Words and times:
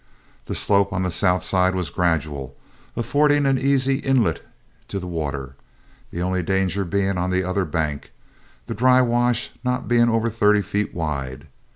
The 0.45 0.55
slope 0.55 0.91
on 0.93 1.03
the 1.03 1.11
south 1.11 1.43
side 1.43 1.75
was 1.75 1.91
gradual, 1.91 2.55
affording 2.95 3.45
an 3.45 3.59
easy 3.59 3.97
inlet 3.99 4.41
to 4.87 4.97
the 4.97 5.05
water, 5.05 5.55
the 6.09 6.23
only 6.23 6.41
danger 6.41 6.83
being 6.85 7.19
on 7.19 7.29
the 7.29 7.43
other 7.43 7.65
bank, 7.65 8.09
the 8.65 8.73
dry 8.73 9.03
wash 9.03 9.51
not 9.63 9.87
being 9.87 10.09
over 10.09 10.31
thirty 10.31 10.63
feet 10.63 10.95
wide. 10.95 11.49